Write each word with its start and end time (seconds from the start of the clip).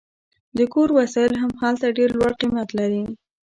د 0.57 0.59
کور 0.73 0.89
وسایل 0.99 1.33
هم 1.41 1.51
هلته 1.61 1.85
ډیر 1.97 2.09
لوړ 2.17 2.31
قیمت 2.41 2.69
لري 2.79 3.03